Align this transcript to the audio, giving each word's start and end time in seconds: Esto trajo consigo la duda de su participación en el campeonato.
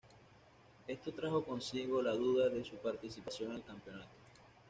Esto 0.87 1.11
trajo 1.13 1.43
consigo 1.45 2.01
la 2.01 2.13
duda 2.13 2.49
de 2.49 2.63
su 2.65 2.75
participación 2.77 3.51
en 3.51 3.57
el 3.57 3.63
campeonato. 3.63 4.09